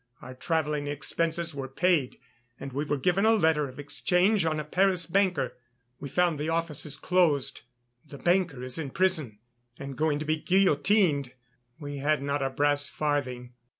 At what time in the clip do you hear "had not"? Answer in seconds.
11.97-12.41